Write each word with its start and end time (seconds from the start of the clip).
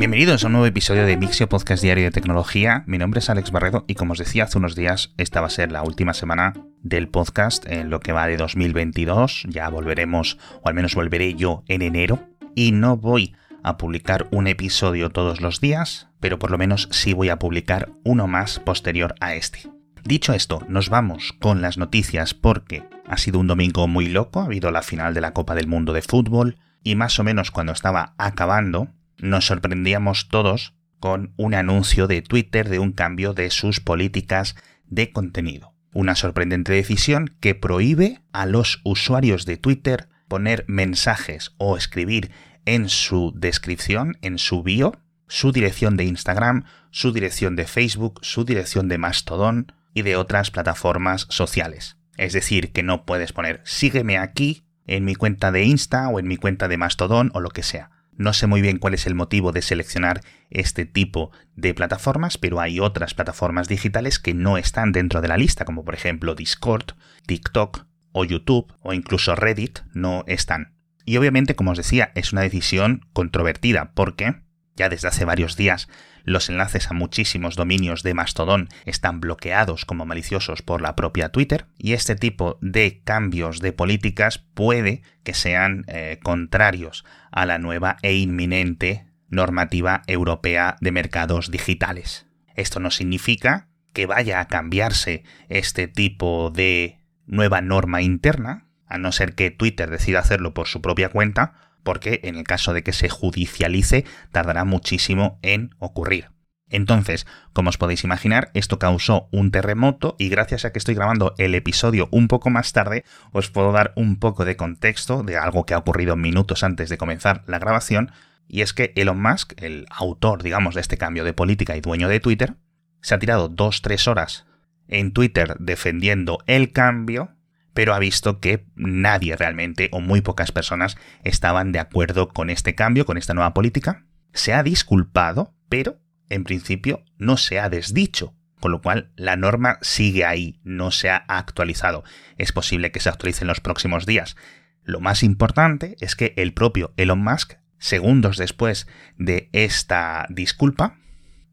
Bienvenidos 0.00 0.42
a 0.42 0.46
un 0.46 0.54
nuevo 0.54 0.64
episodio 0.64 1.04
de 1.04 1.18
Mixio 1.18 1.46
Podcast 1.46 1.82
Diario 1.82 2.04
de 2.04 2.10
Tecnología. 2.10 2.84
Mi 2.86 2.96
nombre 2.96 3.18
es 3.18 3.28
Alex 3.28 3.50
Barredo 3.50 3.84
y 3.86 3.96
como 3.96 4.14
os 4.14 4.18
decía 4.18 4.44
hace 4.44 4.56
unos 4.56 4.74
días, 4.74 5.12
esta 5.18 5.42
va 5.42 5.48
a 5.48 5.50
ser 5.50 5.70
la 5.72 5.82
última 5.82 6.14
semana 6.14 6.54
del 6.82 7.08
podcast 7.08 7.66
en 7.66 7.90
lo 7.90 8.00
que 8.00 8.12
va 8.12 8.26
de 8.26 8.38
2022. 8.38 9.42
Ya 9.50 9.68
volveremos, 9.68 10.38
o 10.62 10.68
al 10.70 10.74
menos 10.74 10.94
volveré 10.94 11.34
yo 11.34 11.64
en 11.68 11.82
enero. 11.82 12.18
Y 12.54 12.72
no 12.72 12.96
voy 12.96 13.36
a 13.62 13.76
publicar 13.76 14.26
un 14.30 14.46
episodio 14.46 15.10
todos 15.10 15.42
los 15.42 15.60
días, 15.60 16.08
pero 16.18 16.38
por 16.38 16.50
lo 16.50 16.56
menos 16.56 16.88
sí 16.90 17.12
voy 17.12 17.28
a 17.28 17.38
publicar 17.38 17.90
uno 18.02 18.26
más 18.26 18.58
posterior 18.58 19.14
a 19.20 19.34
este. 19.34 19.70
Dicho 20.02 20.32
esto, 20.32 20.64
nos 20.66 20.88
vamos 20.88 21.34
con 21.40 21.60
las 21.60 21.76
noticias 21.76 22.32
porque 22.32 22.84
ha 23.06 23.18
sido 23.18 23.38
un 23.38 23.48
domingo 23.48 23.86
muy 23.86 24.06
loco, 24.06 24.40
ha 24.40 24.46
habido 24.46 24.70
la 24.70 24.80
final 24.80 25.12
de 25.12 25.20
la 25.20 25.34
Copa 25.34 25.54
del 25.54 25.66
Mundo 25.66 25.92
de 25.92 26.00
Fútbol 26.00 26.56
y 26.82 26.94
más 26.94 27.18
o 27.18 27.22
menos 27.22 27.50
cuando 27.50 27.72
estaba 27.72 28.14
acabando, 28.16 28.88
nos 29.22 29.46
sorprendíamos 29.46 30.28
todos 30.28 30.74
con 30.98 31.32
un 31.36 31.54
anuncio 31.54 32.06
de 32.06 32.22
Twitter 32.22 32.68
de 32.68 32.78
un 32.78 32.92
cambio 32.92 33.32
de 33.32 33.50
sus 33.50 33.80
políticas 33.80 34.54
de 34.86 35.12
contenido. 35.12 35.74
Una 35.92 36.14
sorprendente 36.14 36.72
decisión 36.72 37.36
que 37.40 37.54
prohíbe 37.54 38.22
a 38.32 38.46
los 38.46 38.80
usuarios 38.84 39.46
de 39.46 39.56
Twitter 39.56 40.08
poner 40.28 40.64
mensajes 40.68 41.52
o 41.58 41.76
escribir 41.76 42.30
en 42.64 42.88
su 42.88 43.32
descripción, 43.34 44.16
en 44.20 44.38
su 44.38 44.62
bio, 44.62 44.92
su 45.26 45.52
dirección 45.52 45.96
de 45.96 46.04
Instagram, 46.04 46.64
su 46.90 47.12
dirección 47.12 47.56
de 47.56 47.66
Facebook, 47.66 48.20
su 48.22 48.44
dirección 48.44 48.88
de 48.88 48.98
Mastodon 48.98 49.72
y 49.94 50.02
de 50.02 50.16
otras 50.16 50.50
plataformas 50.50 51.26
sociales. 51.30 51.96
Es 52.16 52.32
decir, 52.32 52.72
que 52.72 52.82
no 52.82 53.06
puedes 53.06 53.32
poner 53.32 53.60
sígueme 53.64 54.18
aquí 54.18 54.64
en 54.86 55.04
mi 55.04 55.14
cuenta 55.14 55.50
de 55.50 55.64
Insta 55.64 56.08
o 56.08 56.18
en 56.20 56.28
mi 56.28 56.36
cuenta 56.36 56.68
de 56.68 56.76
Mastodon 56.76 57.30
o 57.34 57.40
lo 57.40 57.50
que 57.50 57.62
sea. 57.62 57.90
No 58.20 58.34
sé 58.34 58.46
muy 58.46 58.60
bien 58.60 58.76
cuál 58.76 58.92
es 58.92 59.06
el 59.06 59.14
motivo 59.14 59.50
de 59.50 59.62
seleccionar 59.62 60.20
este 60.50 60.84
tipo 60.84 61.30
de 61.56 61.72
plataformas, 61.72 62.36
pero 62.36 62.60
hay 62.60 62.78
otras 62.78 63.14
plataformas 63.14 63.66
digitales 63.66 64.18
que 64.18 64.34
no 64.34 64.58
están 64.58 64.92
dentro 64.92 65.22
de 65.22 65.28
la 65.28 65.38
lista, 65.38 65.64
como 65.64 65.86
por 65.86 65.94
ejemplo 65.94 66.34
Discord, 66.34 66.92
TikTok 67.24 67.86
o 68.12 68.26
YouTube 68.26 68.74
o 68.82 68.92
incluso 68.92 69.34
Reddit 69.36 69.78
no 69.94 70.24
están. 70.26 70.74
Y 71.06 71.16
obviamente, 71.16 71.56
como 71.56 71.70
os 71.70 71.78
decía, 71.78 72.12
es 72.14 72.34
una 72.34 72.42
decisión 72.42 73.06
controvertida 73.14 73.92
porque 73.94 74.34
ya 74.76 74.90
desde 74.90 75.08
hace 75.08 75.24
varios 75.24 75.56
días 75.56 75.88
los 76.24 76.48
enlaces 76.48 76.90
a 76.90 76.94
muchísimos 76.94 77.56
dominios 77.56 78.02
de 78.02 78.14
Mastodon 78.14 78.68
están 78.84 79.20
bloqueados 79.20 79.84
como 79.84 80.06
maliciosos 80.06 80.62
por 80.62 80.80
la 80.80 80.96
propia 80.96 81.30
Twitter 81.30 81.66
y 81.78 81.92
este 81.92 82.16
tipo 82.16 82.58
de 82.60 83.02
cambios 83.04 83.60
de 83.60 83.72
políticas 83.72 84.38
puede 84.38 85.02
que 85.22 85.34
sean 85.34 85.84
eh, 85.88 86.18
contrarios 86.22 87.04
a 87.30 87.46
la 87.46 87.58
nueva 87.58 87.96
e 88.02 88.14
inminente 88.14 89.06
normativa 89.28 90.02
europea 90.06 90.76
de 90.80 90.92
mercados 90.92 91.50
digitales. 91.50 92.26
Esto 92.54 92.80
no 92.80 92.90
significa 92.90 93.68
que 93.92 94.06
vaya 94.06 94.40
a 94.40 94.48
cambiarse 94.48 95.24
este 95.48 95.88
tipo 95.88 96.50
de 96.50 97.00
nueva 97.26 97.60
norma 97.60 98.02
interna, 98.02 98.66
a 98.86 98.98
no 98.98 99.12
ser 99.12 99.34
que 99.34 99.50
Twitter 99.50 99.88
decida 99.90 100.18
hacerlo 100.18 100.52
por 100.52 100.66
su 100.66 100.82
propia 100.82 101.08
cuenta, 101.08 101.69
porque 101.82 102.20
en 102.24 102.36
el 102.36 102.44
caso 102.44 102.72
de 102.72 102.82
que 102.82 102.92
se 102.92 103.08
judicialice 103.08 104.04
tardará 104.32 104.64
muchísimo 104.64 105.38
en 105.42 105.74
ocurrir. 105.78 106.30
Entonces, 106.70 107.26
como 107.52 107.70
os 107.70 107.78
podéis 107.78 108.04
imaginar, 108.04 108.50
esto 108.54 108.78
causó 108.78 109.28
un 109.32 109.50
terremoto 109.50 110.14
y 110.18 110.28
gracias 110.28 110.64
a 110.64 110.72
que 110.72 110.78
estoy 110.78 110.94
grabando 110.94 111.34
el 111.36 111.54
episodio 111.56 112.08
un 112.12 112.28
poco 112.28 112.48
más 112.48 112.72
tarde, 112.72 113.04
os 113.32 113.50
puedo 113.50 113.72
dar 113.72 113.92
un 113.96 114.18
poco 114.18 114.44
de 114.44 114.56
contexto 114.56 115.24
de 115.24 115.36
algo 115.36 115.66
que 115.66 115.74
ha 115.74 115.78
ocurrido 115.78 116.14
minutos 116.16 116.62
antes 116.62 116.88
de 116.88 116.96
comenzar 116.96 117.42
la 117.46 117.58
grabación, 117.58 118.12
y 118.46 118.62
es 118.62 118.72
que 118.72 118.92
Elon 118.96 119.20
Musk, 119.20 119.52
el 119.60 119.86
autor, 119.90 120.42
digamos, 120.42 120.74
de 120.74 120.80
este 120.80 120.96
cambio 120.96 121.24
de 121.24 121.32
política 121.32 121.76
y 121.76 121.80
dueño 121.80 122.08
de 122.08 122.20
Twitter, 122.20 122.54
se 123.00 123.14
ha 123.14 123.18
tirado 123.18 123.48
dos, 123.48 123.82
tres 123.82 124.06
horas 124.06 124.46
en 124.88 125.12
Twitter 125.12 125.56
defendiendo 125.58 126.38
el 126.46 126.72
cambio 126.72 127.30
pero 127.74 127.94
ha 127.94 127.98
visto 127.98 128.40
que 128.40 128.66
nadie 128.74 129.36
realmente 129.36 129.88
o 129.92 130.00
muy 130.00 130.20
pocas 130.20 130.52
personas 130.52 130.96
estaban 131.24 131.72
de 131.72 131.78
acuerdo 131.78 132.28
con 132.28 132.50
este 132.50 132.74
cambio, 132.74 133.06
con 133.06 133.16
esta 133.16 133.34
nueva 133.34 133.54
política. 133.54 134.04
Se 134.32 134.52
ha 134.52 134.62
disculpado, 134.62 135.54
pero 135.68 136.00
en 136.28 136.44
principio 136.44 137.04
no 137.18 137.36
se 137.36 137.58
ha 137.58 137.68
desdicho, 137.68 138.34
con 138.60 138.72
lo 138.72 138.80
cual 138.80 139.12
la 139.16 139.36
norma 139.36 139.78
sigue 139.82 140.24
ahí, 140.24 140.60
no 140.62 140.90
se 140.90 141.10
ha 141.10 141.24
actualizado. 141.28 142.04
Es 142.36 142.52
posible 142.52 142.92
que 142.92 143.00
se 143.00 143.08
actualice 143.08 143.44
en 143.44 143.48
los 143.48 143.60
próximos 143.60 144.06
días. 144.06 144.36
Lo 144.84 145.00
más 145.00 145.22
importante 145.22 145.96
es 146.00 146.16
que 146.16 146.34
el 146.36 146.52
propio 146.52 146.92
Elon 146.96 147.22
Musk, 147.22 147.54
segundos 147.78 148.36
después 148.36 148.86
de 149.16 149.48
esta 149.52 150.26
disculpa, 150.30 150.98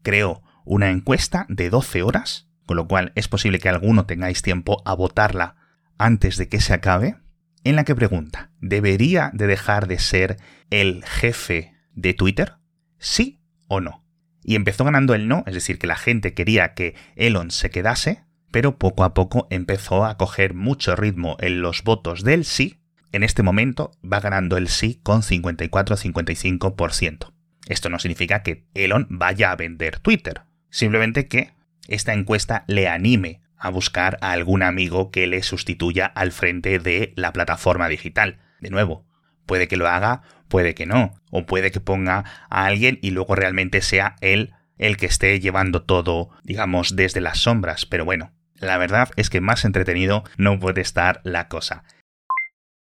creó 0.02 0.42
una 0.64 0.90
encuesta 0.90 1.46
de 1.48 1.70
12 1.70 2.02
horas, 2.02 2.48
con 2.66 2.76
lo 2.76 2.86
cual 2.86 3.12
es 3.14 3.28
posible 3.28 3.58
que 3.58 3.68
alguno 3.68 4.04
tengáis 4.04 4.42
tiempo 4.42 4.82
a 4.84 4.94
votarla 4.94 5.56
antes 5.98 6.36
de 6.36 6.48
que 6.48 6.60
se 6.60 6.72
acabe, 6.72 7.16
en 7.64 7.74
la 7.76 7.84
que 7.84 7.94
pregunta, 7.94 8.50
¿debería 8.60 9.30
de 9.34 9.46
dejar 9.46 9.86
de 9.88 9.98
ser 9.98 10.38
el 10.70 11.04
jefe 11.04 11.74
de 11.92 12.14
Twitter? 12.14 12.54
¿Sí 12.98 13.42
o 13.66 13.80
no? 13.80 14.04
Y 14.42 14.54
empezó 14.54 14.84
ganando 14.84 15.14
el 15.14 15.28
no, 15.28 15.44
es 15.46 15.52
decir, 15.54 15.78
que 15.78 15.86
la 15.86 15.96
gente 15.96 16.32
quería 16.32 16.72
que 16.72 16.94
Elon 17.16 17.50
se 17.50 17.68
quedase, 17.70 18.24
pero 18.50 18.78
poco 18.78 19.04
a 19.04 19.12
poco 19.12 19.46
empezó 19.50 20.06
a 20.06 20.16
coger 20.16 20.54
mucho 20.54 20.96
ritmo 20.96 21.36
en 21.40 21.60
los 21.60 21.84
votos 21.84 22.24
del 22.24 22.46
sí. 22.46 22.80
En 23.12 23.22
este 23.22 23.42
momento 23.42 23.90
va 24.02 24.20
ganando 24.20 24.56
el 24.56 24.68
sí 24.68 25.00
con 25.02 25.20
54-55%. 25.22 27.34
Esto 27.66 27.90
no 27.90 27.98
significa 27.98 28.42
que 28.42 28.64
Elon 28.72 29.06
vaya 29.10 29.50
a 29.50 29.56
vender 29.56 29.98
Twitter, 29.98 30.44
simplemente 30.70 31.28
que 31.28 31.52
esta 31.86 32.14
encuesta 32.14 32.64
le 32.68 32.88
anime 32.88 33.42
a 33.58 33.70
buscar 33.70 34.18
a 34.20 34.32
algún 34.32 34.62
amigo 34.62 35.10
que 35.10 35.26
le 35.26 35.42
sustituya 35.42 36.06
al 36.06 36.32
frente 36.32 36.78
de 36.78 37.12
la 37.16 37.32
plataforma 37.32 37.88
digital. 37.88 38.38
De 38.60 38.70
nuevo, 38.70 39.06
puede 39.46 39.68
que 39.68 39.76
lo 39.76 39.88
haga, 39.88 40.22
puede 40.48 40.74
que 40.74 40.86
no, 40.86 41.14
o 41.30 41.46
puede 41.46 41.70
que 41.70 41.80
ponga 41.80 42.24
a 42.50 42.66
alguien 42.66 42.98
y 43.02 43.10
luego 43.10 43.34
realmente 43.34 43.80
sea 43.82 44.16
él 44.20 44.54
el 44.78 44.96
que 44.96 45.06
esté 45.06 45.40
llevando 45.40 45.82
todo, 45.82 46.30
digamos, 46.44 46.94
desde 46.94 47.20
las 47.20 47.38
sombras, 47.38 47.84
pero 47.84 48.04
bueno, 48.04 48.32
la 48.54 48.78
verdad 48.78 49.10
es 49.16 49.30
que 49.30 49.40
más 49.40 49.64
entretenido 49.64 50.24
no 50.36 50.58
puede 50.58 50.80
estar 50.80 51.20
la 51.24 51.48
cosa. 51.48 51.84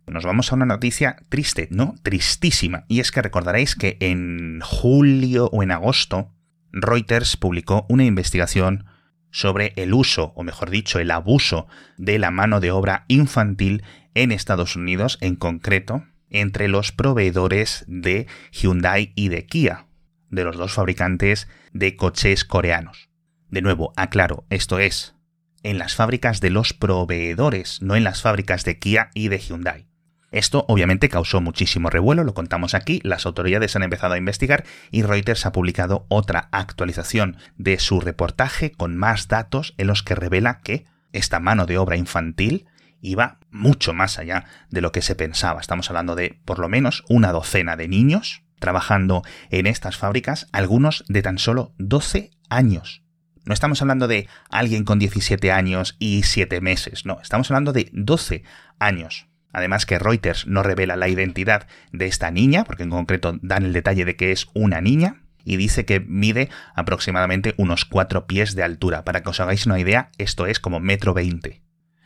Nos 0.07 0.25
vamos 0.25 0.53
a 0.53 0.55
una 0.55 0.67
noticia 0.67 1.17
triste, 1.29 1.69
¿no? 1.71 1.97
Tristísima. 2.03 2.85
Y 2.87 3.01
es 3.01 3.11
que 3.11 3.23
recordaréis 3.23 3.75
que 3.75 3.97
en 4.01 4.61
julio 4.61 5.49
o 5.53 5.63
en 5.65 5.73
agosto 5.73 6.33
Reuters 6.71 7.37
publicó 7.37 7.87
una 7.89 8.05
investigación 8.05 8.87
sobre 9.37 9.75
el 9.77 9.93
uso, 9.93 10.33
o 10.35 10.45
mejor 10.45 10.71
dicho, 10.71 10.99
el 10.99 11.11
abuso 11.11 11.67
de 11.99 12.19
la 12.19 12.31
mano 12.31 12.59
de 12.59 12.71
obra 12.71 13.05
infantil 13.07 13.85
en 14.15 14.33
Estados 14.33 14.77
Unidos, 14.77 15.19
en 15.21 15.37
concreto, 15.37 16.05
entre 16.31 16.69
los 16.69 16.91
proveedores 16.91 17.85
de 17.87 18.29
Hyundai 18.51 19.13
y 19.15 19.29
de 19.29 19.45
Kia, 19.45 19.89
de 20.31 20.43
los 20.43 20.57
dos 20.57 20.73
fabricantes 20.73 21.49
de 21.75 21.97
coches 21.97 22.47
coreanos. 22.47 23.11
De 23.51 23.61
nuevo, 23.61 23.93
aclaro, 23.97 24.47
esto 24.49 24.79
es 24.79 25.15
en 25.63 25.77
las 25.77 25.95
fábricas 25.95 26.41
de 26.41 26.49
los 26.49 26.73
proveedores, 26.73 27.83
no 27.83 27.95
en 27.95 28.05
las 28.05 28.23
fábricas 28.23 28.65
de 28.65 28.79
Kia 28.79 29.11
y 29.13 29.29
de 29.29 29.39
Hyundai. 29.39 29.87
Esto 30.33 30.65
obviamente 30.69 31.09
causó 31.09 31.41
muchísimo 31.41 31.89
revuelo, 31.89 32.25
lo 32.25 32.35
contamos 32.35 32.75
aquí, 32.75 33.01
las 33.05 33.27
autoridades 33.27 33.77
han 33.77 33.85
empezado 33.85 34.15
a 34.15 34.19
investigar 34.19 34.65
y 34.91 35.03
Reuters 35.03 35.47
ha 35.47 35.53
publicado 35.53 36.05
otra 36.09 36.49
actualización 36.51 37.37
de 37.57 37.79
su 37.79 38.01
reportaje 38.01 38.73
con 38.73 38.97
más 38.97 39.29
datos 39.29 39.75
en 39.79 39.87
los 39.87 40.03
que 40.03 40.15
revela 40.15 40.61
que 40.61 40.85
esta 41.13 41.41
mano 41.41 41.67
de 41.67 41.79
obra 41.79 41.97
infantil 41.97 42.67
iba 43.01 43.39
mucho 43.51 43.93
más 43.93 44.19
allá 44.19 44.45
de 44.69 44.81
lo 44.81 44.93
que 44.93 45.03
se 45.03 45.15
pensaba. 45.15 45.61
Estamos 45.61 45.89
hablando 45.91 46.15
de 46.15 46.41
por 46.45 46.59
lo 46.59 46.69
menos 46.69 47.05
una 47.09 47.31
docena 47.33 47.77
de 47.77 47.89
niños 47.89 48.43
trabajando 48.59 49.23
en 49.51 49.67
estas 49.67 49.97
fábricas, 49.97 50.49
algunos 50.53 51.05
de 51.09 51.23
tan 51.23 51.39
solo 51.39 51.75
12 51.79 52.31
años. 52.49 53.03
No 53.45 53.55
estamos 53.55 53.81
hablando 53.81 54.09
de 54.09 54.29
alguien 54.51 54.85
con 54.85 54.99
17 54.99 55.53
años 55.53 55.95
y 56.01 56.25
7 56.25 56.61
meses, 56.61 57.07
no, 57.07 57.21
estamos 57.21 57.51
hablando 57.51 57.73
de 57.73 57.91
12 57.93 58.43
años. 58.81 59.29
Además 59.57 59.87
que 59.87 59.99
Reuters 59.99 60.47
no 60.47 60.63
revela 60.63 60.97
la 60.97 61.09
identidad 61.09 61.67
de 61.91 62.05
esta 62.05 62.31
niña, 62.31 62.65
porque 62.65 62.83
en 62.83 62.91
concreto 62.91 63.39
dan 63.41 63.65
el 63.65 63.73
detalle 63.73 64.05
de 64.05 64.15
que 64.15 64.31
es 64.31 64.49
una 64.53 64.83
niña, 64.83 65.23
y 65.47 65.57
dice 65.57 65.87
que 65.87 65.99
mide 65.99 66.51
aproximadamente 66.75 67.55
unos 67.57 67.87
4 67.87 68.27
pies 68.27 68.55
de 68.55 68.63
altura. 68.63 69.03
Para 69.07 69.23
que 69.23 69.31
os 69.31 69.41
hagáis 69.41 69.65
una 69.65 69.81
idea, 69.81 70.11
esto 70.19 70.47
es 70.47 70.61
como 70.61 70.79
metro 70.79 71.15
20. 71.15 71.63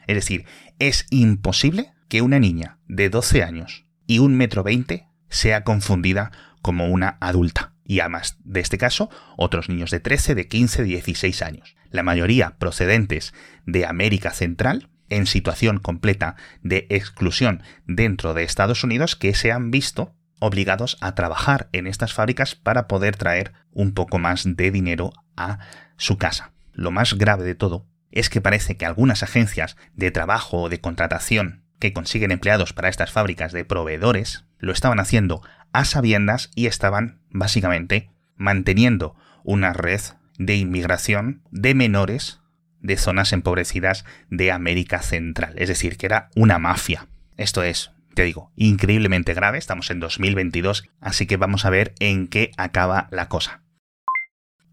Es 0.06 0.14
decir, 0.14 0.44
es 0.78 1.06
imposible 1.10 1.90
que 2.08 2.22
una 2.22 2.38
niña 2.38 2.78
de 2.86 3.10
12 3.10 3.42
años 3.42 3.84
y 4.06 4.20
un 4.20 4.36
metro 4.36 4.62
20 4.62 5.08
sea 5.28 5.64
confundida 5.64 6.30
como 6.62 6.86
una 6.86 7.18
adulta. 7.20 7.72
Y 7.84 7.98
además 7.98 8.38
de 8.44 8.60
este 8.60 8.78
caso, 8.78 9.10
otros 9.36 9.68
niños 9.68 9.90
de 9.90 9.98
13, 9.98 10.36
de 10.36 10.46
15, 10.46 10.82
de 10.82 10.88
16 10.88 11.42
años. 11.42 11.74
La 11.90 12.04
mayoría 12.04 12.54
procedentes 12.58 13.34
de 13.66 13.86
América 13.86 14.30
Central 14.30 14.88
en 15.10 15.26
situación 15.26 15.78
completa 15.78 16.36
de 16.62 16.86
exclusión 16.88 17.62
dentro 17.86 18.34
de 18.34 18.44
Estados 18.44 18.84
Unidos 18.84 19.16
que 19.16 19.34
se 19.34 19.52
han 19.52 19.70
visto 19.70 20.14
obligados 20.40 20.96
a 21.00 21.14
trabajar 21.14 21.68
en 21.72 21.86
estas 21.86 22.14
fábricas 22.14 22.54
para 22.54 22.88
poder 22.88 23.16
traer 23.16 23.52
un 23.72 23.92
poco 23.92 24.18
más 24.18 24.44
de 24.44 24.70
dinero 24.70 25.12
a 25.36 25.58
su 25.96 26.16
casa. 26.16 26.52
Lo 26.72 26.90
más 26.90 27.14
grave 27.14 27.44
de 27.44 27.54
todo 27.54 27.86
es 28.10 28.30
que 28.30 28.40
parece 28.40 28.76
que 28.76 28.86
algunas 28.86 29.22
agencias 29.22 29.76
de 29.94 30.10
trabajo 30.10 30.62
o 30.62 30.68
de 30.68 30.80
contratación 30.80 31.62
que 31.78 31.92
consiguen 31.92 32.32
empleados 32.32 32.72
para 32.72 32.88
estas 32.88 33.12
fábricas 33.12 33.52
de 33.52 33.64
proveedores 33.64 34.44
lo 34.58 34.72
estaban 34.72 35.00
haciendo 35.00 35.42
a 35.72 35.84
sabiendas 35.84 36.50
y 36.54 36.66
estaban 36.66 37.20
básicamente 37.30 38.10
manteniendo 38.36 39.14
una 39.44 39.72
red 39.72 40.00
de 40.38 40.56
inmigración 40.56 41.42
de 41.50 41.74
menores 41.74 42.39
de 42.80 42.96
zonas 42.96 43.32
empobrecidas 43.32 44.04
de 44.28 44.52
América 44.52 45.02
Central. 45.02 45.54
Es 45.56 45.68
decir, 45.68 45.96
que 45.96 46.06
era 46.06 46.30
una 46.34 46.58
mafia. 46.58 47.06
Esto 47.36 47.62
es, 47.62 47.92
te 48.14 48.24
digo, 48.24 48.52
increíblemente 48.56 49.34
grave. 49.34 49.58
Estamos 49.58 49.90
en 49.90 50.00
2022, 50.00 50.84
así 51.00 51.26
que 51.26 51.36
vamos 51.36 51.64
a 51.64 51.70
ver 51.70 51.94
en 52.00 52.28
qué 52.28 52.50
acaba 52.56 53.08
la 53.10 53.28
cosa. 53.28 53.62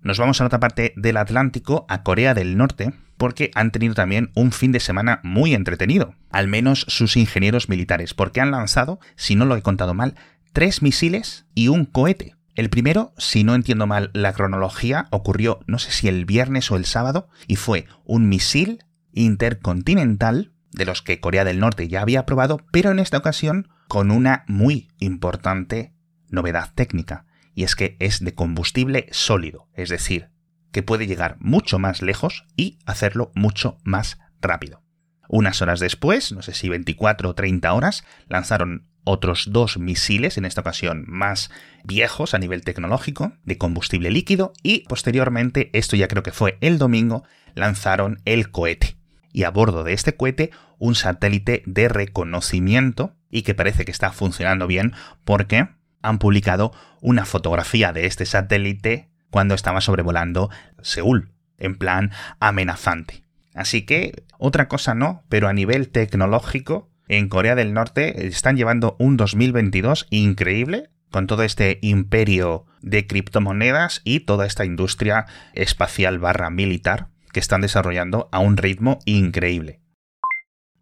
Nos 0.01 0.19
vamos 0.19 0.39
a 0.39 0.45
otra 0.45 0.59
parte 0.59 0.93
del 0.95 1.17
Atlántico, 1.17 1.85
a 1.89 2.03
Corea 2.03 2.33
del 2.33 2.55
Norte, 2.55 2.93
porque 3.17 3.51
han 3.55 3.71
tenido 3.71 3.93
también 3.93 4.31
un 4.35 4.51
fin 4.51 4.71
de 4.71 4.79
semana 4.79 5.19
muy 5.23 5.53
entretenido, 5.53 6.15
al 6.29 6.47
menos 6.47 6.85
sus 6.87 7.17
ingenieros 7.17 7.67
militares, 7.67 8.13
porque 8.13 8.39
han 8.39 8.51
lanzado, 8.51 8.99
si 9.15 9.35
no 9.35 9.45
lo 9.45 9.57
he 9.57 9.61
contado 9.61 9.93
mal, 9.93 10.15
tres 10.53 10.81
misiles 10.81 11.45
y 11.55 11.67
un 11.67 11.85
cohete. 11.85 12.36
El 12.57 12.71
primero, 12.71 13.13
si 13.19 13.43
no 13.43 13.53
entiendo 13.53 13.85
mal 13.85 14.09
la 14.13 14.33
cronología, 14.33 15.07
ocurrió 15.11 15.59
no 15.67 15.77
sé 15.77 15.91
si 15.91 16.07
el 16.07 16.25
viernes 16.25 16.71
o 16.71 16.75
el 16.75 16.85
sábado, 16.85 17.29
y 17.45 17.55
fue 17.55 17.85
un 18.03 18.27
misil 18.29 18.83
intercontinental, 19.13 20.53
de 20.71 20.85
los 20.85 21.03
que 21.03 21.19
Corea 21.19 21.43
del 21.43 21.59
Norte 21.59 21.87
ya 21.87 22.01
había 22.01 22.25
probado, 22.25 22.59
pero 22.71 22.89
en 22.89 22.97
esta 22.97 23.19
ocasión 23.19 23.69
con 23.87 24.09
una 24.09 24.43
muy 24.47 24.89
importante 24.97 25.93
novedad 26.29 26.73
técnica, 26.73 27.27
y 27.53 27.63
es 27.63 27.75
que 27.75 27.95
es 27.99 28.23
de 28.23 28.33
combustible 28.33 29.05
sólido, 29.11 29.69
es 29.75 29.89
decir, 29.89 30.31
que 30.71 30.81
puede 30.81 31.05
llegar 31.05 31.37
mucho 31.39 31.77
más 31.77 32.01
lejos 32.01 32.47
y 32.55 32.79
hacerlo 32.87 33.31
mucho 33.35 33.77
más 33.83 34.17
rápido. 34.41 34.81
Unas 35.29 35.61
horas 35.61 35.79
después, 35.79 36.31
no 36.31 36.41
sé 36.41 36.55
si 36.55 36.69
24 36.69 37.29
o 37.29 37.35
30 37.35 37.71
horas, 37.71 38.03
lanzaron 38.27 38.87
otros 39.07 39.47
dos 39.51 39.77
misiles, 39.77 40.37
en 40.37 40.45
esta 40.45 40.61
ocasión 40.61 41.05
más 41.07 41.49
viejos 41.83 42.33
a 42.33 42.39
nivel 42.39 42.61
tecnológico, 42.63 43.33
de 43.45 43.57
combustible 43.57 44.11
líquido, 44.11 44.53
y 44.63 44.79
posteriormente, 44.87 45.69
esto 45.73 45.95
ya 45.95 46.07
creo 46.07 46.23
que 46.23 46.31
fue 46.31 46.57
el 46.61 46.77
domingo, 46.77 47.23
lanzaron 47.55 48.21
el 48.25 48.51
cohete. 48.51 48.97
Y 49.31 49.43
a 49.43 49.49
bordo 49.49 49.83
de 49.83 49.93
este 49.93 50.15
cohete, 50.15 50.51
un 50.77 50.95
satélite 50.95 51.63
de 51.65 51.87
reconocimiento, 51.87 53.15
y 53.29 53.43
que 53.43 53.55
parece 53.55 53.85
que 53.85 53.91
está 53.91 54.11
funcionando 54.11 54.67
bien 54.67 54.93
porque 55.23 55.69
han 56.01 56.19
publicado 56.19 56.73
una 57.01 57.25
fotografía 57.25 57.93
de 57.93 58.05
este 58.05 58.25
satélite 58.25 59.09
cuando 59.29 59.55
estaba 59.55 59.81
sobrevolando 59.81 60.49
Seúl, 60.81 61.31
en 61.57 61.75
plan 61.75 62.11
amenazante. 62.39 63.23
Así 63.53 63.83
que, 63.83 64.23
otra 64.37 64.67
cosa 64.67 64.93
no, 64.93 65.23
pero 65.29 65.47
a 65.47 65.53
nivel 65.53 65.89
tecnológico, 65.89 66.89
en 67.07 67.29
Corea 67.29 67.55
del 67.55 67.73
Norte 67.73 68.27
están 68.27 68.57
llevando 68.57 68.95
un 68.99 69.17
2022 69.17 70.07
increíble 70.09 70.89
con 71.11 71.27
todo 71.27 71.43
este 71.43 71.79
imperio 71.81 72.65
de 72.81 73.07
criptomonedas 73.07 74.01
y 74.03 74.21
toda 74.21 74.45
esta 74.45 74.65
industria 74.65 75.25
espacial 75.53 76.19
barra 76.19 76.49
militar 76.49 77.07
que 77.31 77.39
están 77.39 77.61
desarrollando 77.61 78.29
a 78.31 78.39
un 78.39 78.57
ritmo 78.57 78.99
increíble. 79.05 79.79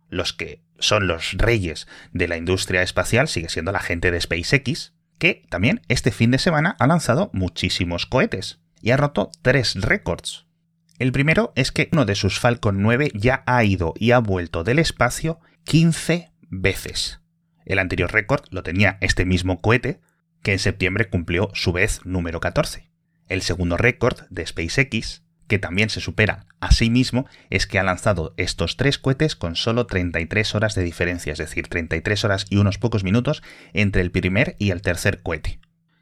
Los 0.09 0.33
que 0.33 0.63
son 0.79 1.07
los 1.07 1.33
reyes 1.33 1.87
de 2.11 2.27
la 2.27 2.37
industria 2.37 2.81
espacial 2.81 3.27
sigue 3.27 3.49
siendo 3.49 3.71
la 3.71 3.79
gente 3.79 4.11
de 4.11 4.21
SpaceX, 4.21 4.93
que 5.17 5.43
también 5.49 5.81
este 5.87 6.11
fin 6.11 6.31
de 6.31 6.39
semana 6.39 6.75
ha 6.79 6.87
lanzado 6.87 7.29
muchísimos 7.33 8.05
cohetes 8.05 8.59
y 8.81 8.91
ha 8.91 8.97
roto 8.97 9.31
tres 9.41 9.75
récords. 9.75 10.44
El 10.97 11.11
primero 11.11 11.51
es 11.55 11.71
que 11.71 11.89
uno 11.91 12.05
de 12.05 12.15
sus 12.15 12.39
Falcon 12.39 12.81
9 12.81 13.11
ya 13.13 13.43
ha 13.45 13.63
ido 13.63 13.93
y 13.97 14.11
ha 14.11 14.19
vuelto 14.19 14.63
del 14.63 14.79
espacio 14.79 15.39
15 15.65 16.31
veces. 16.49 17.19
El 17.65 17.79
anterior 17.79 18.13
récord 18.13 18.45
lo 18.49 18.63
tenía 18.63 18.97
este 19.01 19.25
mismo 19.25 19.59
cohete, 19.59 19.99
que 20.41 20.53
en 20.53 20.59
septiembre 20.59 21.09
cumplió 21.09 21.49
su 21.53 21.73
vez 21.73 21.99
número 22.05 22.39
14. 22.39 22.89
El 23.27 23.41
segundo 23.41 23.75
récord 23.75 24.21
de 24.29 24.45
SpaceX, 24.45 25.23
que 25.47 25.59
también 25.59 25.89
se 25.89 25.99
supera 25.99 26.45
a 26.61 26.71
sí 26.71 26.89
mismo, 26.89 27.25
es 27.49 27.67
que 27.67 27.77
ha 27.77 27.83
lanzado 27.83 28.33
estos 28.37 28.77
tres 28.77 28.97
cohetes 28.97 29.35
con 29.35 29.55
solo 29.55 29.87
33 29.87 30.55
horas 30.55 30.75
de 30.75 30.83
diferencia, 30.83 31.33
es 31.33 31.39
decir, 31.39 31.67
33 31.67 32.23
horas 32.23 32.45
y 32.49 32.57
unos 32.57 32.77
pocos 32.77 33.03
minutos 33.03 33.43
entre 33.73 34.01
el 34.01 34.11
primer 34.11 34.55
y 34.59 34.71
el 34.71 34.81
tercer 34.81 35.21
cohete. 35.23 35.59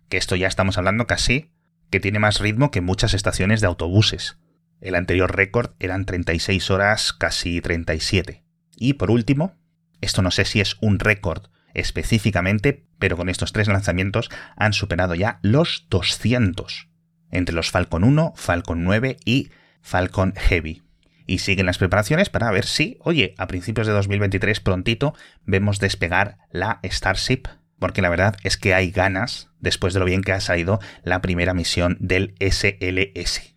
Que 0.07 0.17
esto 0.17 0.35
ya 0.35 0.47
estamos 0.47 0.77
hablando 0.77 1.07
casi 1.07 1.49
que 1.89 1.99
tiene 1.99 2.19
más 2.19 2.39
ritmo 2.39 2.69
que 2.71 2.81
muchas 2.81 3.13
estaciones 3.13 3.61
de 3.61 3.67
autobuses. 3.67 4.37
El 4.83 4.95
anterior 4.95 5.33
récord 5.33 5.71
eran 5.79 6.05
36 6.05 6.69
horas, 6.69 7.13
casi 7.13 7.61
37. 7.61 8.43
Y 8.75 8.93
por 8.93 9.11
último, 9.11 9.55
esto 10.01 10.21
no 10.21 10.29
sé 10.29 10.43
si 10.43 10.59
es 10.59 10.75
un 10.81 10.99
récord 10.99 11.43
específicamente, 11.73 12.85
pero 12.99 13.15
con 13.15 13.29
estos 13.29 13.53
tres 13.53 13.69
lanzamientos 13.69 14.29
han 14.57 14.73
superado 14.73 15.15
ya 15.15 15.39
los 15.41 15.87
200 15.89 16.89
entre 17.31 17.55
los 17.55 17.71
Falcon 17.71 18.03
1, 18.03 18.33
Falcon 18.35 18.83
9 18.83 19.15
y 19.23 19.51
Falcon 19.81 20.33
Heavy. 20.35 20.83
Y 21.25 21.37
siguen 21.37 21.65
las 21.65 21.77
preparaciones 21.77 22.29
para 22.29 22.51
ver 22.51 22.65
si, 22.65 22.97
oye, 22.99 23.35
a 23.37 23.47
principios 23.47 23.87
de 23.87 23.93
2023 23.93 24.59
prontito 24.59 25.15
vemos 25.45 25.79
despegar 25.79 26.39
la 26.51 26.81
Starship, 26.83 27.43
porque 27.79 28.01
la 28.01 28.09
verdad 28.09 28.35
es 28.43 28.57
que 28.57 28.73
hay 28.73 28.91
ganas 28.91 29.49
después 29.61 29.93
de 29.93 30.01
lo 30.01 30.05
bien 30.05 30.23
que 30.23 30.33
ha 30.33 30.41
salido 30.41 30.81
la 31.03 31.21
primera 31.21 31.53
misión 31.53 31.95
del 32.01 32.35
SLS. 32.41 33.52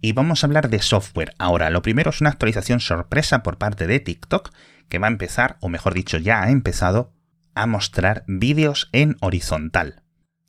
Y 0.00 0.12
vamos 0.12 0.42
a 0.42 0.46
hablar 0.46 0.70
de 0.70 0.80
software. 0.80 1.34
Ahora, 1.38 1.68
lo 1.68 1.82
primero 1.82 2.10
es 2.10 2.20
una 2.22 2.30
actualización 2.30 2.80
sorpresa 2.80 3.42
por 3.42 3.58
parte 3.58 3.86
de 3.86 4.00
TikTok 4.00 4.50
que 4.88 4.98
va 4.98 5.06
a 5.06 5.10
empezar, 5.10 5.58
o 5.60 5.68
mejor 5.68 5.92
dicho, 5.92 6.16
ya 6.16 6.42
ha 6.42 6.50
empezado 6.50 7.12
a 7.54 7.66
mostrar 7.66 8.24
vídeos 8.26 8.88
en 8.92 9.16
horizontal. 9.20 10.02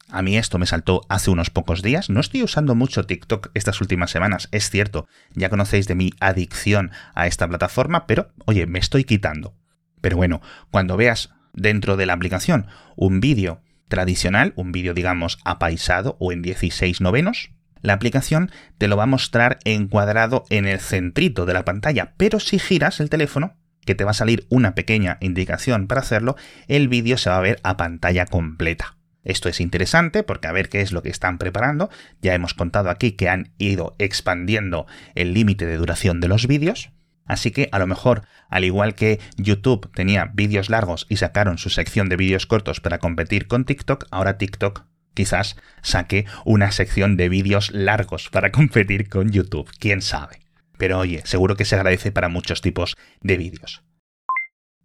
A 0.09 0.21
mí 0.21 0.37
esto 0.37 0.57
me 0.57 0.65
saltó 0.65 1.01
hace 1.09 1.31
unos 1.31 1.49
pocos 1.49 1.81
días. 1.81 2.09
No 2.09 2.19
estoy 2.19 2.43
usando 2.43 2.75
mucho 2.75 3.05
TikTok 3.05 3.51
estas 3.53 3.81
últimas 3.81 4.11
semanas, 4.11 4.47
es 4.51 4.69
cierto. 4.69 5.07
Ya 5.33 5.49
conocéis 5.49 5.87
de 5.87 5.95
mi 5.95 6.11
adicción 6.19 6.91
a 7.13 7.27
esta 7.27 7.47
plataforma, 7.47 8.07
pero 8.07 8.31
oye, 8.45 8.67
me 8.67 8.79
estoy 8.79 9.03
quitando. 9.03 9.55
Pero 10.01 10.17
bueno, 10.17 10.41
cuando 10.69 10.97
veas 10.97 11.33
dentro 11.53 11.97
de 11.97 12.05
la 12.05 12.13
aplicación 12.13 12.67
un 12.95 13.19
vídeo 13.19 13.61
tradicional, 13.87 14.53
un 14.55 14.71
vídeo 14.71 14.93
digamos 14.93 15.39
apaisado 15.43 16.17
o 16.19 16.31
en 16.31 16.41
16 16.41 17.01
novenos, 17.01 17.51
la 17.81 17.93
aplicación 17.93 18.51
te 18.77 18.87
lo 18.87 18.97
va 18.97 19.03
a 19.03 19.07
mostrar 19.07 19.59
encuadrado 19.65 20.45
en 20.49 20.65
el 20.65 20.79
centrito 20.79 21.45
de 21.45 21.53
la 21.53 21.65
pantalla, 21.65 22.13
pero 22.17 22.39
si 22.39 22.59
giras 22.59 22.99
el 22.99 23.09
teléfono, 23.09 23.55
que 23.85 23.95
te 23.95 24.03
va 24.03 24.11
a 24.11 24.15
salir 24.15 24.45
una 24.49 24.75
pequeña 24.75 25.17
indicación 25.21 25.87
para 25.87 26.01
hacerlo, 26.01 26.35
el 26.67 26.87
vídeo 26.87 27.17
se 27.17 27.29
va 27.29 27.37
a 27.37 27.41
ver 27.41 27.59
a 27.63 27.77
pantalla 27.77 28.25
completa. 28.25 28.97
Esto 29.23 29.49
es 29.49 29.59
interesante 29.59 30.23
porque 30.23 30.47
a 30.47 30.51
ver 30.51 30.69
qué 30.69 30.81
es 30.81 30.91
lo 30.91 31.03
que 31.03 31.09
están 31.09 31.37
preparando. 31.37 31.89
Ya 32.21 32.33
hemos 32.33 32.53
contado 32.53 32.89
aquí 32.89 33.11
que 33.11 33.29
han 33.29 33.53
ido 33.57 33.95
expandiendo 33.99 34.87
el 35.15 35.33
límite 35.33 35.65
de 35.65 35.77
duración 35.77 36.19
de 36.19 36.27
los 36.27 36.47
vídeos. 36.47 36.91
Así 37.25 37.51
que 37.51 37.69
a 37.71 37.79
lo 37.79 37.87
mejor, 37.87 38.23
al 38.49 38.65
igual 38.65 38.95
que 38.95 39.19
YouTube 39.37 39.91
tenía 39.93 40.31
vídeos 40.33 40.69
largos 40.69 41.05
y 41.07 41.17
sacaron 41.17 41.59
su 41.59 41.69
sección 41.69 42.09
de 42.09 42.17
vídeos 42.17 42.47
cortos 42.47 42.81
para 42.81 42.97
competir 42.97 43.47
con 43.47 43.63
TikTok, 43.63 44.05
ahora 44.09 44.37
TikTok 44.37 44.90
Quizás 45.13 45.57
saque 45.81 46.25
una 46.45 46.71
sección 46.71 47.17
de 47.17 47.29
vídeos 47.29 47.71
largos 47.71 48.29
para 48.29 48.51
competir 48.51 49.09
con 49.09 49.31
YouTube, 49.31 49.69
quién 49.79 50.01
sabe. 50.01 50.39
Pero 50.77 50.99
oye, 50.99 51.21
seguro 51.25 51.55
que 51.55 51.65
se 51.65 51.75
agradece 51.75 52.11
para 52.11 52.29
muchos 52.29 52.61
tipos 52.61 52.95
de 53.21 53.37
vídeos. 53.37 53.83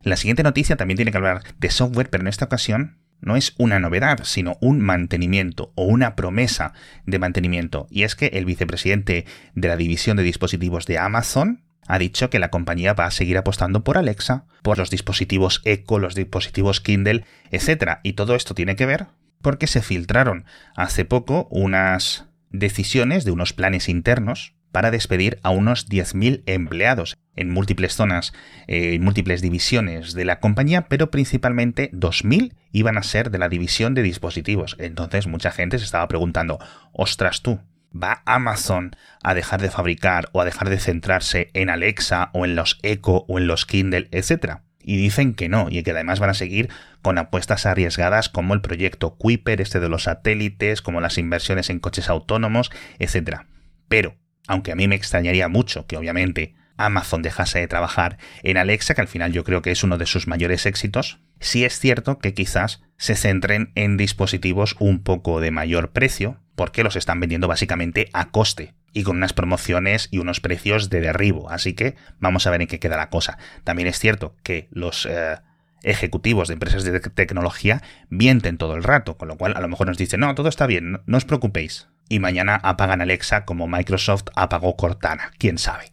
La 0.02 0.16
siguiente 0.16 0.42
noticia 0.42 0.76
también 0.76 0.96
tiene 0.96 1.10
que 1.10 1.16
hablar 1.16 1.42
de 1.58 1.70
software, 1.70 2.10
pero 2.10 2.22
en 2.22 2.28
esta 2.28 2.44
ocasión 2.44 2.98
no 3.20 3.36
es 3.36 3.54
una 3.58 3.78
novedad, 3.80 4.20
sino 4.24 4.56
un 4.60 4.80
mantenimiento 4.80 5.72
o 5.74 5.84
una 5.84 6.14
promesa 6.16 6.74
de 7.06 7.18
mantenimiento. 7.18 7.86
Y 7.90 8.02
es 8.02 8.14
que 8.14 8.26
el 8.26 8.44
vicepresidente 8.44 9.24
de 9.54 9.68
la 9.68 9.76
división 9.76 10.16
de 10.16 10.22
dispositivos 10.22 10.86
de 10.86 10.98
Amazon 10.98 11.64
ha 11.88 11.98
dicho 11.98 12.30
que 12.30 12.38
la 12.38 12.50
compañía 12.50 12.94
va 12.94 13.06
a 13.06 13.10
seguir 13.10 13.38
apostando 13.38 13.84
por 13.84 13.96
Alexa, 13.96 14.44
por 14.62 14.78
los 14.78 14.90
dispositivos 14.90 15.62
Echo, 15.64 15.98
los 15.98 16.14
dispositivos 16.14 16.80
Kindle, 16.80 17.24
etc. 17.50 17.98
Y 18.02 18.14
todo 18.14 18.34
esto 18.34 18.54
tiene 18.54 18.76
que 18.76 18.86
ver 18.86 19.06
porque 19.42 19.66
se 19.66 19.82
filtraron 19.82 20.44
hace 20.74 21.04
poco 21.04 21.48
unas 21.50 22.26
decisiones 22.50 23.24
de 23.24 23.30
unos 23.30 23.52
planes 23.52 23.88
internos 23.88 24.54
para 24.72 24.90
despedir 24.90 25.38
a 25.42 25.50
unos 25.50 25.88
10.000 25.88 26.42
empleados 26.44 27.16
en 27.34 27.50
múltiples 27.50 27.94
zonas, 27.94 28.34
eh, 28.66 28.94
en 28.94 29.02
múltiples 29.02 29.40
divisiones 29.40 30.12
de 30.12 30.26
la 30.26 30.38
compañía, 30.38 30.86
pero 30.88 31.10
principalmente 31.10 31.90
2.000 31.92 32.54
iban 32.72 32.98
a 32.98 33.02
ser 33.02 33.30
de 33.30 33.38
la 33.38 33.48
división 33.48 33.94
de 33.94 34.02
dispositivos. 34.02 34.76
Entonces 34.78 35.26
mucha 35.26 35.50
gente 35.50 35.78
se 35.78 35.86
estaba 35.86 36.06
preguntando, 36.08 36.58
ostras 36.92 37.40
tú, 37.40 37.58
¿va 37.90 38.22
Amazon 38.26 38.94
a 39.22 39.32
dejar 39.32 39.62
de 39.62 39.70
fabricar 39.70 40.28
o 40.32 40.42
a 40.42 40.44
dejar 40.44 40.68
de 40.68 40.78
centrarse 40.78 41.50
en 41.54 41.70
Alexa 41.70 42.30
o 42.34 42.44
en 42.44 42.54
los 42.54 42.78
Echo 42.82 43.24
o 43.28 43.38
en 43.38 43.46
los 43.46 43.64
Kindle, 43.64 44.08
etcétera? 44.10 44.62
Y 44.86 44.96
dicen 44.96 45.34
que 45.34 45.48
no, 45.48 45.66
y 45.68 45.82
que 45.82 45.90
además 45.90 46.20
van 46.20 46.30
a 46.30 46.34
seguir 46.34 46.70
con 47.02 47.18
apuestas 47.18 47.66
arriesgadas 47.66 48.28
como 48.28 48.54
el 48.54 48.60
proyecto 48.60 49.16
Kuiper, 49.16 49.60
este 49.60 49.80
de 49.80 49.88
los 49.88 50.04
satélites, 50.04 50.80
como 50.80 51.00
las 51.00 51.18
inversiones 51.18 51.70
en 51.70 51.80
coches 51.80 52.08
autónomos, 52.08 52.70
etc. 53.00 53.40
Pero, 53.88 54.16
aunque 54.46 54.70
a 54.70 54.76
mí 54.76 54.86
me 54.86 54.94
extrañaría 54.94 55.48
mucho 55.48 55.88
que 55.88 55.96
obviamente 55.96 56.54
Amazon 56.76 57.22
dejase 57.22 57.58
de 57.58 57.66
trabajar 57.66 58.18
en 58.44 58.58
Alexa, 58.58 58.94
que 58.94 59.00
al 59.00 59.08
final 59.08 59.32
yo 59.32 59.42
creo 59.42 59.60
que 59.60 59.72
es 59.72 59.82
uno 59.82 59.98
de 59.98 60.06
sus 60.06 60.28
mayores 60.28 60.66
éxitos, 60.66 61.18
sí 61.40 61.64
es 61.64 61.80
cierto 61.80 62.20
que 62.20 62.32
quizás 62.32 62.84
se 62.96 63.16
centren 63.16 63.72
en 63.74 63.96
dispositivos 63.96 64.76
un 64.78 65.02
poco 65.02 65.40
de 65.40 65.50
mayor 65.50 65.90
precio, 65.90 66.40
porque 66.54 66.84
los 66.84 66.94
están 66.94 67.18
vendiendo 67.18 67.48
básicamente 67.48 68.08
a 68.12 68.30
coste 68.30 68.75
y 68.92 69.02
con 69.02 69.16
unas 69.16 69.32
promociones 69.32 70.08
y 70.10 70.18
unos 70.18 70.40
precios 70.40 70.88
de 70.90 71.00
derribo. 71.00 71.50
Así 71.50 71.74
que 71.74 71.96
vamos 72.18 72.46
a 72.46 72.50
ver 72.50 72.62
en 72.62 72.68
qué 72.68 72.78
queda 72.78 72.96
la 72.96 73.10
cosa. 73.10 73.38
También 73.64 73.88
es 73.88 73.98
cierto 73.98 74.34
que 74.42 74.68
los 74.70 75.06
eh, 75.06 75.36
ejecutivos 75.82 76.48
de 76.48 76.54
empresas 76.54 76.84
de 76.84 76.98
tecnología 77.00 77.82
mienten 78.08 78.58
todo 78.58 78.74
el 78.74 78.82
rato, 78.82 79.16
con 79.16 79.28
lo 79.28 79.36
cual 79.36 79.54
a 79.56 79.60
lo 79.60 79.68
mejor 79.68 79.86
nos 79.86 79.98
dicen, 79.98 80.20
no, 80.20 80.34
todo 80.34 80.48
está 80.48 80.66
bien, 80.66 81.00
no 81.06 81.16
os 81.16 81.24
preocupéis. 81.24 81.88
Y 82.08 82.18
mañana 82.18 82.60
apagan 82.62 83.00
Alexa 83.00 83.44
como 83.44 83.68
Microsoft 83.68 84.24
apagó 84.34 84.76
Cortana, 84.76 85.32
quién 85.38 85.58
sabe. 85.58 85.90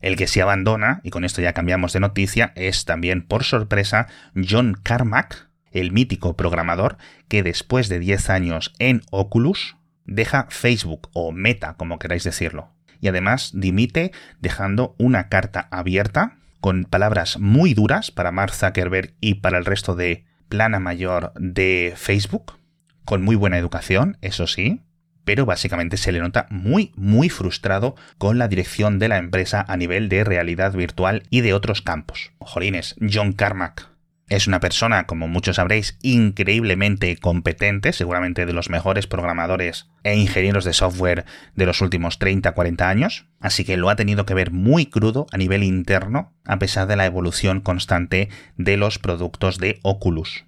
El 0.00 0.16
que 0.16 0.26
se 0.26 0.40
abandona, 0.40 1.00
y 1.04 1.10
con 1.10 1.24
esto 1.24 1.42
ya 1.42 1.52
cambiamos 1.52 1.92
de 1.92 2.00
noticia, 2.00 2.52
es 2.56 2.86
también 2.86 3.22
por 3.22 3.44
sorpresa 3.44 4.06
John 4.48 4.78
Carmack, 4.82 5.48
el 5.72 5.92
mítico 5.92 6.36
programador 6.36 6.96
que 7.28 7.42
después 7.42 7.88
de 7.88 7.98
10 7.98 8.30
años 8.30 8.72
en 8.78 9.02
Oculus 9.10 9.76
deja 10.04 10.46
Facebook 10.50 11.08
o 11.12 11.32
Meta, 11.32 11.74
como 11.74 11.98
queráis 11.98 12.24
decirlo. 12.24 12.70
Y 13.00 13.08
además 13.08 13.52
dimite 13.54 14.12
dejando 14.40 14.94
una 14.98 15.28
carta 15.28 15.68
abierta 15.70 16.36
con 16.60 16.84
palabras 16.84 17.38
muy 17.38 17.74
duras 17.74 18.10
para 18.10 18.32
Mark 18.32 18.54
Zuckerberg 18.54 19.14
y 19.20 19.34
para 19.36 19.58
el 19.58 19.64
resto 19.64 19.94
de 19.94 20.24
plana 20.48 20.80
mayor 20.80 21.32
de 21.36 21.94
Facebook, 21.96 22.52
con 23.04 23.22
muy 23.22 23.36
buena 23.36 23.56
educación, 23.56 24.18
eso 24.20 24.46
sí, 24.46 24.82
pero 25.24 25.46
básicamente 25.46 25.96
se 25.96 26.12
le 26.12 26.18
nota 26.18 26.46
muy, 26.50 26.92
muy 26.96 27.28
frustrado 27.28 27.94
con 28.18 28.38
la 28.38 28.48
dirección 28.48 28.98
de 28.98 29.08
la 29.08 29.18
empresa 29.18 29.64
a 29.66 29.76
nivel 29.76 30.08
de 30.08 30.24
realidad 30.24 30.72
virtual 30.72 31.22
y 31.30 31.40
de 31.40 31.54
otros 31.54 31.82
campos. 31.82 32.32
Jolines, 32.38 32.96
John 33.00 33.32
Carmack, 33.32 33.89
es 34.30 34.46
una 34.46 34.60
persona, 34.60 35.06
como 35.06 35.26
muchos 35.26 35.56
sabréis, 35.56 35.98
increíblemente 36.02 37.16
competente, 37.16 37.92
seguramente 37.92 38.46
de 38.46 38.52
los 38.52 38.70
mejores 38.70 39.08
programadores 39.08 39.88
e 40.04 40.16
ingenieros 40.16 40.64
de 40.64 40.72
software 40.72 41.24
de 41.56 41.66
los 41.66 41.80
últimos 41.80 42.18
30-40 42.18 42.82
años, 42.82 43.26
así 43.40 43.64
que 43.64 43.76
lo 43.76 43.90
ha 43.90 43.96
tenido 43.96 44.24
que 44.26 44.34
ver 44.34 44.52
muy 44.52 44.86
crudo 44.86 45.26
a 45.32 45.36
nivel 45.36 45.64
interno, 45.64 46.32
a 46.46 46.60
pesar 46.60 46.86
de 46.86 46.94
la 46.94 47.06
evolución 47.06 47.60
constante 47.60 48.28
de 48.56 48.76
los 48.76 49.00
productos 49.00 49.58
de 49.58 49.80
Oculus. 49.82 50.44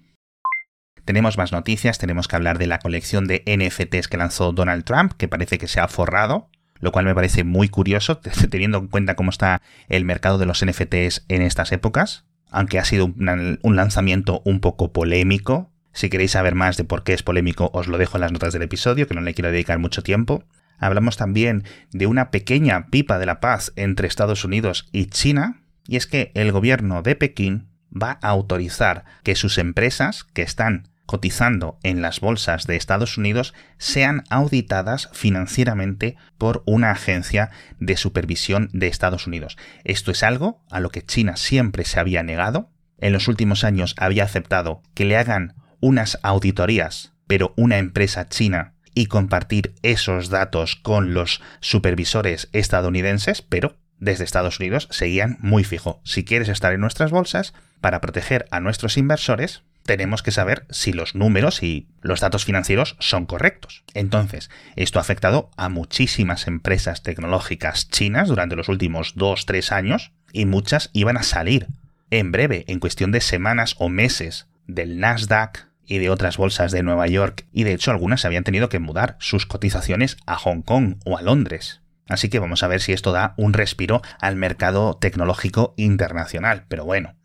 Tenemos 1.03 1.37
más 1.37 1.51
noticias, 1.51 1.97
tenemos 1.97 2.29
que 2.29 2.37
hablar 2.37 2.59
de 2.59 2.67
la 2.67 2.79
colección 2.79 3.27
de 3.27 3.43
NFTs 3.45 4.07
que 4.07 4.17
lanzó 4.17 4.53
Donald 4.53 4.85
Trump, 4.85 5.11
que 5.17 5.27
parece 5.27 5.57
que 5.57 5.67
se 5.67 5.81
ha 5.81 5.89
forrado, 5.89 6.49
lo 6.79 6.93
cual 6.93 7.03
me 7.03 7.13
parece 7.13 7.43
muy 7.43 7.67
curioso, 7.67 8.21
teniendo 8.49 8.77
en 8.77 8.87
cuenta 8.87 9.15
cómo 9.15 9.29
está 9.29 9.61
el 9.89 10.05
mercado 10.05 10.37
de 10.37 10.45
los 10.45 10.65
NFTs 10.65 11.25
en 11.27 11.41
estas 11.41 11.73
épocas 11.73 12.23
aunque 12.53 12.79
ha 12.79 12.85
sido 12.85 13.05
un, 13.05 13.75
lanzamiento 13.75 14.41
un 14.45 14.61
poco 14.61 14.93
polémico. 14.93 15.71
Si 15.91 16.09
queréis 16.09 16.31
saber 16.31 16.55
más 16.55 16.77
de 16.77 16.83
por 16.83 17.03
qué 17.03 17.13
es 17.13 17.23
polémico, 17.23 17.69
os 17.73 17.87
lo 17.87 17.97
dejo 17.97 18.17
en 18.17 18.21
las 18.21 18.31
notas 18.31 18.53
del 18.53 18.61
episodio, 18.61 19.07
que 19.07 19.15
no 19.15 19.21
le 19.21 19.33
quiero 19.33 19.51
dedicar 19.51 19.79
mucho 19.79 20.03
tiempo. 20.03 20.45
Hablamos 20.77 21.17
también 21.17 21.63
de 21.91 22.07
una 22.07 22.31
pequeña 22.31 22.87
pipa 22.87 23.19
de 23.19 23.25
la 23.25 23.39
paz 23.39 23.73
entre 23.75 24.07
Estados 24.07 24.45
Unidos 24.45 24.87
y 24.91 25.07
China, 25.07 25.63
y 25.87 25.97
es 25.97 26.07
que 26.07 26.31
el 26.35 26.51
gobierno 26.51 27.01
de 27.01 27.15
Pekín 27.15 27.69
va 27.91 28.19
a 28.21 28.29
autorizar 28.29 29.03
que 29.23 29.35
sus 29.35 29.57
empresas 29.57 30.23
que 30.23 30.43
están 30.43 30.89
cotizando 31.05 31.77
en 31.83 32.01
las 32.01 32.19
bolsas 32.19 32.65
de 32.65 32.75
Estados 32.75 33.17
Unidos 33.17 33.53
sean 33.77 34.23
auditadas 34.29 35.09
financieramente 35.13 36.15
por 36.37 36.63
una 36.65 36.91
agencia 36.91 37.51
de 37.79 37.97
supervisión 37.97 38.69
de 38.73 38.87
Estados 38.87 39.27
Unidos. 39.27 39.57
Esto 39.83 40.11
es 40.11 40.23
algo 40.23 40.63
a 40.71 40.79
lo 40.79 40.89
que 40.89 41.05
China 41.05 41.35
siempre 41.37 41.85
se 41.85 41.99
había 41.99 42.23
negado. 42.23 42.69
En 42.99 43.13
los 43.13 43.27
últimos 43.27 43.63
años 43.63 43.95
había 43.97 44.23
aceptado 44.23 44.81
que 44.93 45.05
le 45.05 45.17
hagan 45.17 45.55
unas 45.79 46.19
auditorías, 46.23 47.13
pero 47.27 47.53
una 47.57 47.77
empresa 47.77 48.29
china 48.29 48.73
y 48.95 49.07
compartir 49.07 49.75
esos 49.81 50.29
datos 50.29 50.75
con 50.75 51.13
los 51.13 51.41
supervisores 51.59 52.49
estadounidenses, 52.53 53.41
pero 53.41 53.75
desde 53.99 54.23
Estados 54.23 54.59
Unidos 54.59 54.87
seguían 54.91 55.37
muy 55.39 55.63
fijo. 55.63 56.01
Si 56.03 56.23
quieres 56.23 56.49
estar 56.49 56.73
en 56.73 56.81
nuestras 56.81 57.11
bolsas, 57.11 57.53
para 57.81 57.99
proteger 57.99 58.45
a 58.49 58.61
nuestros 58.61 58.97
inversores, 58.97 59.63
tenemos 59.85 60.23
que 60.23 60.31
saber 60.31 60.65
si 60.69 60.93
los 60.93 61.15
números 61.15 61.63
y 61.63 61.87
los 62.01 62.19
datos 62.19 62.45
financieros 62.45 62.95
son 62.99 63.25
correctos. 63.25 63.83
Entonces, 63.93 64.49
esto 64.75 64.99
ha 64.99 65.01
afectado 65.01 65.51
a 65.57 65.69
muchísimas 65.69 66.47
empresas 66.47 67.03
tecnológicas 67.03 67.89
chinas 67.89 68.29
durante 68.29 68.55
los 68.55 68.69
últimos 68.69 69.15
2-3 69.15 69.71
años 69.71 70.11
y 70.31 70.45
muchas 70.45 70.89
iban 70.93 71.17
a 71.17 71.23
salir 71.23 71.67
en 72.09 72.31
breve, 72.31 72.65
en 72.67 72.79
cuestión 72.79 73.11
de 73.11 73.21
semanas 73.21 73.75
o 73.79 73.89
meses, 73.89 74.47
del 74.67 74.99
Nasdaq 74.99 75.67
y 75.85 75.97
de 75.97 76.09
otras 76.09 76.37
bolsas 76.37 76.71
de 76.71 76.83
Nueva 76.83 77.07
York 77.07 77.45
y 77.51 77.63
de 77.63 77.73
hecho 77.73 77.91
algunas 77.91 78.25
habían 78.25 78.43
tenido 78.43 78.69
que 78.69 78.79
mudar 78.79 79.17
sus 79.19 79.45
cotizaciones 79.45 80.17
a 80.25 80.35
Hong 80.35 80.61
Kong 80.61 80.95
o 81.05 81.17
a 81.17 81.21
Londres. 81.21 81.81
Así 82.07 82.29
que 82.29 82.39
vamos 82.39 82.63
a 82.63 82.67
ver 82.67 82.81
si 82.81 82.93
esto 82.93 83.11
da 83.11 83.33
un 83.37 83.53
respiro 83.53 84.01
al 84.19 84.35
mercado 84.35 84.97
tecnológico 84.97 85.73
internacional. 85.77 86.65
Pero 86.67 86.85
bueno, 86.85 87.15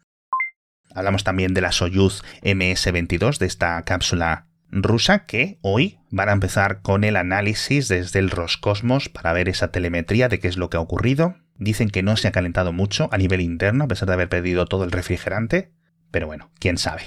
Hablamos 0.95 1.25
también 1.25 1.55
de 1.55 1.61
la 1.61 1.73
Soyuz 1.73 2.23
MS-22, 2.43 3.39
de 3.39 3.47
esta 3.47 3.83
cápsula 3.83 4.47
rusa, 4.71 5.27
que 5.27 5.59
hoy 5.63 5.99
van 6.11 6.29
a 6.29 6.33
empezar 6.33 6.83
con 6.83 7.05
el 7.05 7.17
análisis 7.17 7.89
desde 7.89 8.19
el 8.19 8.31
Roscosmos 8.31 9.09
para 9.09 9.33
ver 9.33 9.49
esa 9.49 9.71
telemetría 9.71 10.29
de 10.29 10.39
qué 10.39 10.49
es 10.49 10.57
lo 10.57 10.71
que 10.71 10.77
ha 10.77 10.81
ocurrido. 10.81 11.37
Dicen 11.57 11.91
que 11.91 12.03
no 12.03 12.17
se 12.17 12.29
ha 12.29 12.33
calentado 12.33 12.73
mucho 12.73 13.09
a 13.13 13.19
nivel 13.19 13.41
interno, 13.41 13.85
a 13.85 13.89
pesar 13.89 14.09
de 14.09 14.15
haber 14.15 14.29
perdido 14.29 14.67
todo 14.67 14.85
el 14.85 14.93
refrigerante, 14.93 15.73
pero 16.11 16.27
bueno, 16.27 16.51
quién 16.59 16.79
sabe. 16.79 17.03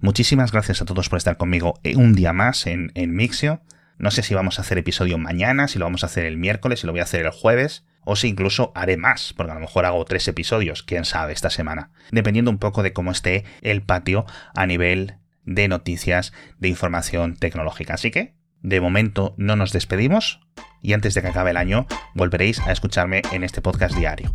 Muchísimas 0.00 0.52
gracias 0.52 0.80
a 0.80 0.84
todos 0.84 1.08
por 1.08 1.16
estar 1.16 1.36
conmigo 1.36 1.80
un 1.96 2.14
día 2.14 2.32
más 2.32 2.66
en, 2.66 2.92
en 2.94 3.14
Mixio. 3.14 3.62
No 3.98 4.12
sé 4.12 4.22
si 4.22 4.34
vamos 4.34 4.58
a 4.58 4.62
hacer 4.62 4.78
episodio 4.78 5.18
mañana, 5.18 5.66
si 5.66 5.80
lo 5.80 5.86
vamos 5.86 6.04
a 6.04 6.06
hacer 6.06 6.24
el 6.24 6.36
miércoles, 6.36 6.80
si 6.80 6.86
lo 6.86 6.92
voy 6.92 7.00
a 7.00 7.04
hacer 7.04 7.26
el 7.26 7.32
jueves 7.32 7.84
o 8.08 8.16
si 8.16 8.28
incluso 8.28 8.72
haré 8.74 8.96
más, 8.96 9.34
porque 9.36 9.52
a 9.52 9.54
lo 9.54 9.60
mejor 9.60 9.84
hago 9.84 10.02
tres 10.06 10.26
episodios, 10.28 10.82
quién 10.82 11.04
sabe, 11.04 11.34
esta 11.34 11.50
semana, 11.50 11.90
dependiendo 12.10 12.50
un 12.50 12.56
poco 12.56 12.82
de 12.82 12.94
cómo 12.94 13.10
esté 13.10 13.44
el 13.60 13.82
patio 13.82 14.24
a 14.54 14.66
nivel 14.66 15.16
de 15.44 15.68
noticias 15.68 16.32
de 16.58 16.68
información 16.68 17.36
tecnológica. 17.36 17.94
Así 17.94 18.10
que, 18.10 18.34
de 18.62 18.80
momento, 18.80 19.34
no 19.36 19.56
nos 19.56 19.72
despedimos 19.72 20.40
y 20.80 20.94
antes 20.94 21.12
de 21.12 21.20
que 21.20 21.28
acabe 21.28 21.50
el 21.50 21.58
año, 21.58 21.86
volveréis 22.14 22.60
a 22.60 22.72
escucharme 22.72 23.20
en 23.30 23.44
este 23.44 23.60
podcast 23.60 23.94
diario. 23.94 24.34